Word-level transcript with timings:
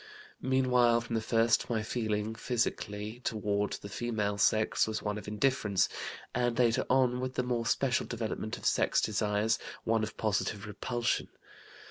"Meanwhile, 0.41 1.01
from 1.01 1.13
the 1.13 1.21
first, 1.21 1.69
my 1.69 1.83
feeling, 1.83 2.33
physically, 2.33 3.21
toward 3.23 3.73
the 3.73 3.87
female 3.87 4.39
sex 4.39 4.87
was 4.87 5.03
one 5.03 5.19
of 5.19 5.27
indifference, 5.27 5.87
and 6.33 6.57
later 6.57 6.87
on, 6.89 7.19
with 7.19 7.35
the 7.35 7.43
more 7.43 7.67
special 7.67 8.07
development 8.07 8.57
of 8.57 8.65
sex 8.65 8.99
desires, 8.99 9.59
one 9.83 10.01
of 10.01 10.17
positive 10.17 10.65
repulsion. 10.65 11.27